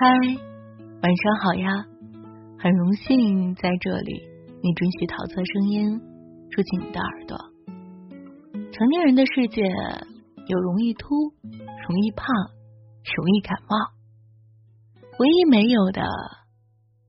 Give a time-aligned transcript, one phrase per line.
[0.00, 0.06] 嗨，
[1.02, 1.84] 晚上好呀！
[2.58, 4.22] 很荣幸在这里，
[4.62, 6.00] 你准许桃色声音
[6.50, 7.36] 住进你的耳朵。
[8.72, 9.60] 成年人的世界
[10.46, 11.04] 有容易秃、
[11.52, 12.24] 容易胖、
[13.14, 13.76] 容易感冒，
[15.18, 16.00] 唯一没有的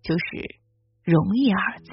[0.04, 0.60] 就是
[1.06, 1.92] 容易二字。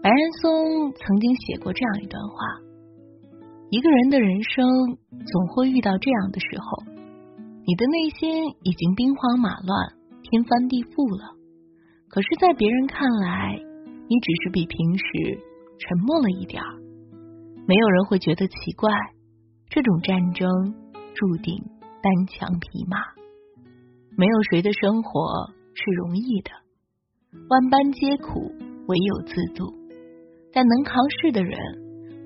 [0.00, 2.36] 白岩松曾经写过这样一段话：
[3.68, 4.64] 一个人的人生
[5.26, 6.92] 总会遇到这样的时候。
[7.64, 11.36] 你的内心已经兵荒马乱、天翻地覆了，
[12.08, 13.56] 可是，在别人看来，
[14.08, 15.04] 你只是比平时
[15.78, 16.82] 沉默了一点儿。
[17.68, 18.90] 没有人会觉得奇怪。
[19.70, 20.50] 这种战争
[21.14, 21.54] 注定
[22.02, 22.98] 单枪匹马，
[24.18, 26.50] 没有谁的生活是容易的。
[27.48, 28.52] 万般皆苦，
[28.88, 29.72] 唯有自渡。
[30.52, 31.56] 但能扛事的人，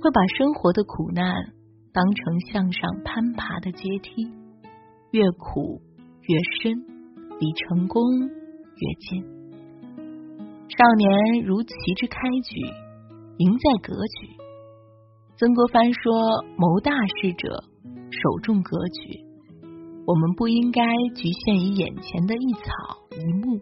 [0.00, 1.52] 会把生活的苦难
[1.92, 4.26] 当成向上攀爬的阶梯。
[5.16, 5.80] 越苦
[6.28, 6.76] 越深，
[7.40, 9.24] 离成功越近。
[10.68, 12.60] 少年如旗之开举，
[13.38, 14.36] 赢在格局。
[15.38, 16.12] 曾国藩说
[16.58, 17.48] ：“谋大事者，
[18.10, 19.24] 首重格局。”
[20.06, 20.82] 我们不应该
[21.14, 22.60] 局限于眼前的一草
[23.12, 23.58] 一木，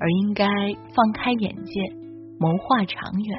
[0.00, 0.46] 而应该
[0.94, 1.82] 放开眼界，
[2.40, 3.38] 谋划长远。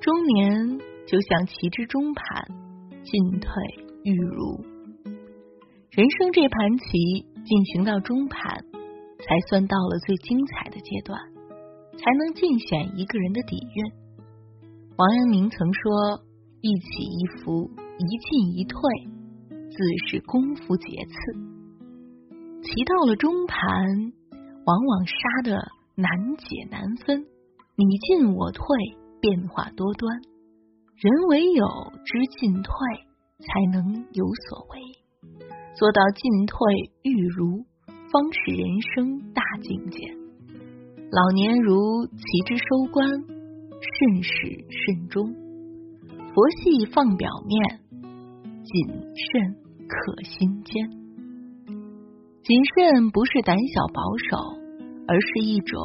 [0.00, 2.44] 中年就像棋之中盘，
[3.04, 3.48] 进退
[4.02, 4.67] 欲如。
[5.98, 8.64] 人生这盘棋进行到中盘，
[9.18, 11.18] 才算到了最精彩的阶段，
[11.98, 13.84] 才能尽显一个人的底蕴。
[14.96, 16.22] 王阳明曾说
[16.62, 17.68] ：“一起一伏，
[17.98, 18.78] 一进一退，
[19.50, 21.32] 自是功夫节次。”
[22.62, 23.58] 棋到了中盘，
[24.66, 25.58] 往往杀的
[25.96, 27.26] 难解难分，
[27.74, 28.64] 你进我退，
[29.20, 30.20] 变化多端。
[30.94, 31.66] 人唯有
[32.04, 32.72] 知进退，
[33.40, 34.78] 才能有所为。
[35.78, 36.56] 做到进退
[37.04, 37.64] 欲如，
[38.10, 40.00] 方是人生大境界。
[41.12, 45.32] 老年如其之收官，慎始慎终。
[46.34, 47.78] 佛系放表面，
[48.64, 49.54] 谨慎
[49.86, 50.90] 可心间。
[52.42, 54.36] 谨慎不是胆小保守，
[55.06, 55.78] 而是一种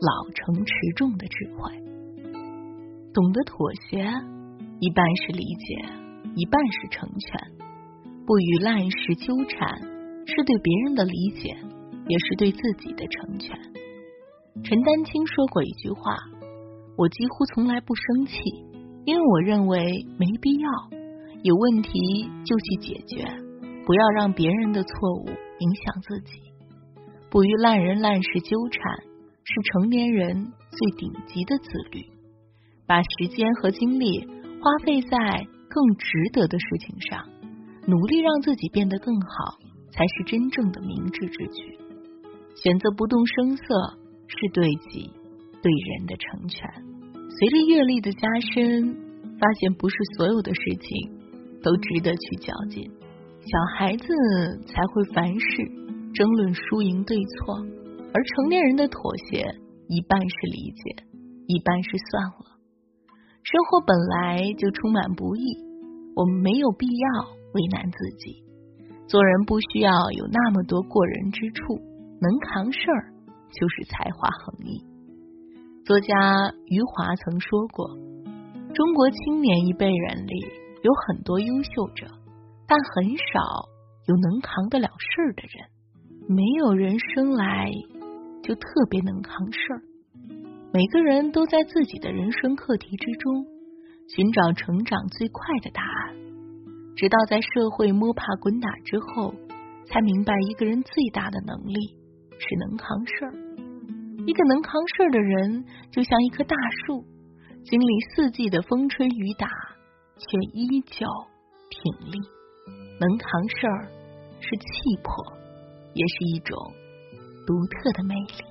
[0.00, 1.76] 老成持重的智慧。
[3.12, 3.98] 懂得妥协，
[4.80, 5.92] 一半是理解，
[6.36, 7.55] 一半是成全。
[8.26, 9.78] 不与烂事纠缠，
[10.26, 11.56] 是对别人的理解，
[12.08, 13.56] 也是对自己的成全。
[14.64, 16.16] 陈丹青说过一句话
[16.98, 18.34] ：“我几乎从来不生气，
[19.04, 20.68] 因为我认为没必要。
[21.44, 23.24] 有问题就去解决，
[23.86, 26.32] 不要让别人的错误影响自己。
[27.30, 28.82] 不与烂人烂事纠缠，
[29.44, 32.02] 是成年人最顶级的自律。
[32.88, 34.26] 把时间和精力
[34.60, 37.24] 花费在更值得的事情上。”
[37.86, 39.58] 努力让自己变得更好，
[39.92, 41.78] 才是真正的明智之举。
[42.56, 43.64] 选择不动声色，
[44.26, 45.12] 是对己、
[45.62, 46.68] 对人的成全。
[47.14, 48.96] 随着阅历的加深，
[49.38, 51.12] 发现不是所有的事情
[51.62, 52.90] 都值得去较劲。
[53.40, 54.06] 小孩子
[54.66, 55.46] 才会凡事
[56.12, 57.54] 争论输赢对错，
[58.12, 59.46] 而成年人的妥协，
[59.86, 61.04] 一半是理解，
[61.46, 62.58] 一半是算了。
[63.44, 65.42] 生活本来就充满不易，
[66.16, 67.36] 我们没有必要。
[67.56, 68.44] 为难自己，
[69.08, 71.80] 做人不需要有那么多过人之处，
[72.20, 73.14] 能扛事儿
[73.50, 74.84] 就是才华横溢。
[75.86, 77.88] 作家余华曾说过，
[78.74, 80.44] 中国青年一辈人里
[80.82, 82.06] 有很多优秀者，
[82.68, 83.40] 但很少
[84.06, 85.64] 有能扛得了事儿的人。
[86.28, 87.70] 没有人生来
[88.42, 89.80] 就特别能扛事儿，
[90.74, 93.46] 每个人都在自己的人生课题之中
[94.08, 96.25] 寻找成长最快的答案。
[96.96, 99.34] 直到在社会摸爬滚打之后，
[99.86, 101.74] 才明白一个人最大的能力
[102.38, 103.32] 是能扛事儿。
[104.26, 107.04] 一个能扛事儿的人，就像一棵大树，
[107.64, 109.46] 经历四季的风吹雨打，
[110.16, 111.06] 却依旧
[111.70, 112.18] 挺立。
[112.98, 113.88] 能扛事儿
[114.40, 115.12] 是气魄，
[115.92, 116.56] 也是一种
[117.46, 118.42] 独特的魅力。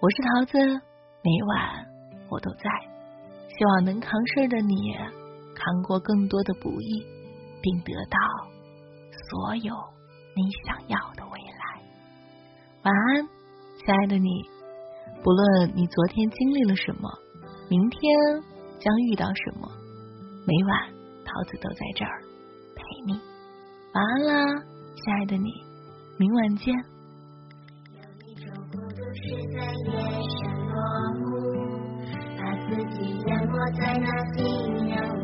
[0.00, 1.86] 我是桃子，每晚
[2.28, 2.70] 我都在，
[3.48, 5.23] 希望能扛事儿的你。
[5.64, 7.06] 尝过更多的不易，
[7.62, 8.18] 并得到
[9.30, 9.74] 所有
[10.36, 11.80] 你想要的未来。
[12.82, 13.26] 晚安，
[13.78, 14.28] 亲爱的你。
[15.22, 17.08] 不论你昨天经历了什么，
[17.70, 17.98] 明天
[18.78, 19.66] 将遇到什么，
[20.46, 20.92] 每晚
[21.24, 22.20] 桃子都在这儿
[22.76, 23.14] 陪你。
[23.94, 24.62] 晚安啦，
[24.96, 25.50] 亲爱的你，
[26.18, 26.74] 明晚见。
[32.66, 34.38] 自己淹没在那夕
[34.88, 35.23] 阳无数，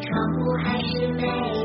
[0.00, 1.59] 窗户还是没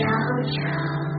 [0.00, 0.06] 悄
[0.50, 1.09] 悄